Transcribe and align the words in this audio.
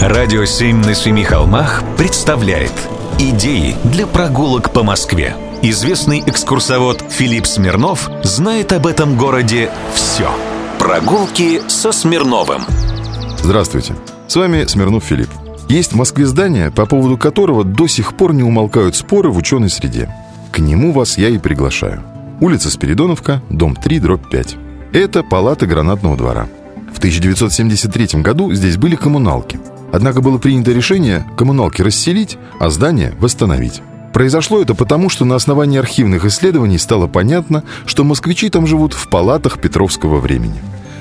Радио 0.00 0.44
«Семь 0.44 0.76
на 0.76 0.94
семи 0.94 1.24
холмах» 1.24 1.82
представляет 1.96 2.72
Идеи 3.18 3.74
для 3.82 4.06
прогулок 4.06 4.72
по 4.72 4.84
Москве 4.84 5.34
Известный 5.60 6.22
экскурсовод 6.24 7.02
Филипп 7.10 7.46
Смирнов 7.46 8.08
знает 8.22 8.72
об 8.72 8.86
этом 8.86 9.16
городе 9.16 9.70
все 9.92 10.30
Прогулки 10.78 11.60
со 11.66 11.90
Смирновым. 11.90 12.62
Здравствуйте, 13.42 13.96
с 14.28 14.36
вами 14.36 14.66
Смирнов 14.66 15.02
Филипп. 15.02 15.30
Есть 15.68 15.92
в 15.92 15.96
Москве 15.96 16.26
здание, 16.26 16.70
по 16.70 16.86
поводу 16.86 17.18
которого 17.18 17.64
до 17.64 17.88
сих 17.88 18.16
пор 18.16 18.32
не 18.34 18.44
умолкают 18.44 18.94
споры 18.94 19.30
в 19.30 19.36
ученой 19.36 19.68
среде. 19.68 20.08
К 20.52 20.60
нему 20.60 20.92
вас 20.92 21.18
я 21.18 21.28
и 21.28 21.38
приглашаю. 21.38 22.04
Улица 22.40 22.70
Спиридоновка, 22.70 23.42
дом 23.50 23.74
3, 23.74 23.98
дробь 23.98 24.30
5 24.30 24.56
Это 24.92 25.24
палаты 25.24 25.66
гранатного 25.66 26.16
двора. 26.16 26.46
В 26.94 26.98
1973 26.98 28.22
году 28.22 28.52
здесь 28.52 28.76
были 28.76 28.94
коммуналки. 28.94 29.57
Однако 29.92 30.20
было 30.20 30.38
принято 30.38 30.72
решение 30.72 31.26
коммуналки 31.36 31.82
расселить, 31.82 32.38
а 32.60 32.70
здание 32.70 33.14
восстановить. 33.20 33.82
Произошло 34.12 34.60
это 34.60 34.74
потому, 34.74 35.08
что 35.08 35.24
на 35.24 35.34
основании 35.34 35.78
архивных 35.78 36.24
исследований 36.24 36.78
стало 36.78 37.06
понятно, 37.06 37.62
что 37.86 38.04
москвичи 38.04 38.48
там 38.48 38.66
живут 38.66 38.92
в 38.92 39.08
палатах 39.08 39.60
Петровского 39.60 40.18
времени. 40.18 40.60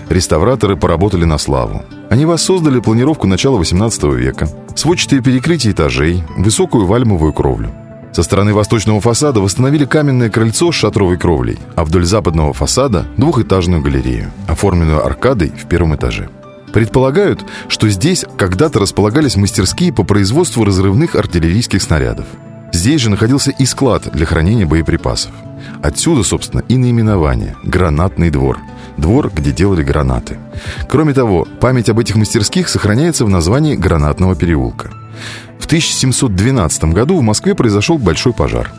Реставраторы 0.10 0.78
поработали 0.78 1.26
на 1.26 1.38
славу. 1.38 1.84
Они 2.10 2.26
воссоздали 2.26 2.80
планировку 2.80 3.28
начала 3.28 3.58
18 3.58 4.04
века, 4.04 4.48
сводчатые 4.76 5.22
перекрытия 5.22 5.72
этажей, 5.72 6.24
высокую 6.38 6.86
вальмовую 6.86 7.34
кровлю. 7.34 7.72
Со 8.14 8.24
стороны 8.24 8.54
восточного 8.54 9.02
фасада 9.02 9.42
восстановили 9.42 9.86
каменное 9.86 10.30
крыльцо 10.30 10.72
с 10.72 10.76
шатровой 10.76 11.18
кровлей, 11.18 11.60
а 11.76 11.84
вдоль 11.84 12.06
западного 12.06 12.54
фасада– 12.54 13.06
двухэтажную 13.18 13.82
галерею, 13.82 14.32
оформленную 14.48 15.06
аркадой 15.06 15.50
в 15.50 15.68
первом 15.68 15.96
этаже. 15.96 16.30
Предполагают, 16.74 17.46
что 17.68 17.90
здесь 17.90 18.26
когда-то 18.38 18.80
располагались 18.80 19.36
мастерские 19.36 19.94
по 19.94 20.04
производству 20.04 20.64
разрывных 20.64 21.16
артиллерийских 21.16 21.82
снарядов. 21.82 22.26
Здесь 22.74 23.02
же 23.02 23.10
находился 23.10 23.52
и 23.52 23.66
склад 23.66 24.10
для 24.12 24.26
хранения 24.26 24.66
боеприпасов. 24.66 25.32
Отсюда, 25.82 26.24
собственно, 26.24 26.62
и 26.68 26.78
наименование– 26.78 27.56
«Гранатный 27.64 28.30
двор». 28.30 28.60
Двор, 28.98 29.32
где 29.34 29.52
делали 29.52 29.84
гранаты. 29.84 30.38
Кроме 30.90 31.14
того, 31.14 31.48
память 31.60 31.90
об 31.90 32.00
этих 32.00 32.16
мастерских 32.16 32.68
сохраняется 32.68 33.26
в 33.26 33.30
названии 33.30 33.76
«Гранатного 33.76 34.36
переулка». 34.36 34.92
В 35.60 35.66
1712 35.66 36.86
году 36.86 37.18
в 37.18 37.22
Москве 37.22 37.56
произошел 37.56 37.98
большой 37.98 38.34
пожар. 38.34 38.72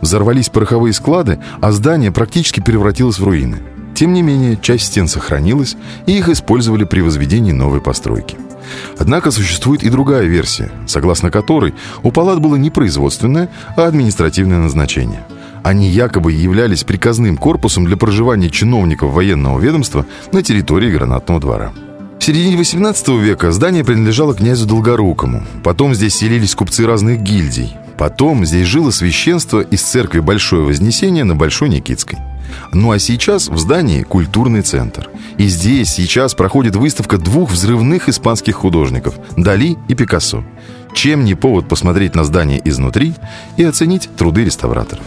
Взорвались 0.00 0.48
пороховые 0.48 0.92
склады, 0.92 1.38
а 1.60 1.72
здание 1.72 2.10
практически 2.10 2.60
превратилось 2.60 3.18
в 3.18 3.24
руины. 3.24 3.58
Тем 3.96 4.12
не 4.12 4.20
менее, 4.20 4.58
часть 4.60 4.88
стен 4.88 5.08
сохранилась, 5.08 5.74
и 6.04 6.18
их 6.18 6.28
использовали 6.28 6.84
при 6.84 7.00
возведении 7.00 7.52
новой 7.52 7.80
постройки. 7.80 8.36
Однако 8.98 9.30
существует 9.30 9.82
и 9.82 9.88
другая 9.88 10.24
версия, 10.24 10.70
согласно 10.86 11.30
которой 11.30 11.72
у 12.02 12.10
палат 12.12 12.38
было 12.40 12.56
не 12.56 12.68
производственное, 12.68 13.48
а 13.74 13.86
административное 13.86 14.58
назначение. 14.58 15.24
Они 15.62 15.88
якобы 15.88 16.32
являлись 16.32 16.84
приказным 16.84 17.38
корпусом 17.38 17.86
для 17.86 17.96
проживания 17.96 18.50
чиновников 18.50 19.12
военного 19.12 19.58
ведомства 19.58 20.04
на 20.30 20.42
территории 20.42 20.92
гранатного 20.92 21.40
двора. 21.40 21.72
В 22.20 22.22
середине 22.22 22.58
18 22.58 23.08
века 23.08 23.50
здание 23.50 23.82
принадлежало 23.82 24.34
князю 24.34 24.66
Долгорукому. 24.66 25.42
Потом 25.64 25.94
здесь 25.94 26.16
селились 26.16 26.54
купцы 26.54 26.86
разных 26.86 27.22
гильдий. 27.22 27.74
Потом 27.96 28.44
здесь 28.44 28.66
жило 28.66 28.90
священство 28.90 29.60
из 29.60 29.80
церкви 29.80 30.20
Большое 30.20 30.64
Вознесение 30.64 31.24
на 31.24 31.34
Большой 31.34 31.70
Никитской. 31.70 32.18
Ну 32.72 32.90
а 32.90 32.98
сейчас 32.98 33.48
в 33.48 33.58
здании 33.58 34.02
культурный 34.02 34.62
центр. 34.62 35.10
И 35.38 35.46
здесь 35.46 35.90
сейчас 35.90 36.34
проходит 36.34 36.76
выставка 36.76 37.18
двух 37.18 37.50
взрывных 37.50 38.08
испанских 38.08 38.56
художников– 38.56 39.14
Дали 39.36 39.76
и 39.88 39.94
Пикассо. 39.94 40.44
Чем 40.94 41.24
не 41.24 41.34
повод 41.34 41.68
посмотреть 41.68 42.14
на 42.14 42.24
здание 42.24 42.60
изнутри 42.64 43.12
и 43.58 43.64
оценить 43.64 44.08
труды 44.16 44.44
реставраторов. 44.44 45.04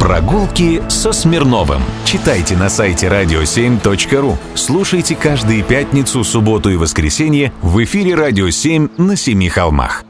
Прогулки 0.00 0.82
со 0.88 1.12
Смирновым. 1.12 1.82
Читайте 2.04 2.56
на 2.56 2.68
сайте 2.68 3.06
radio7.ru. 3.06 4.36
Слушайте 4.54 5.14
каждые 5.14 5.62
пятницу, 5.62 6.24
субботу 6.24 6.70
и 6.70 6.76
воскресенье 6.76 7.52
в 7.62 7.82
эфире 7.84 8.16
«Радио 8.16 8.48
7» 8.48 9.00
на 9.00 9.16
Семи 9.16 9.48
холмах. 9.48 10.04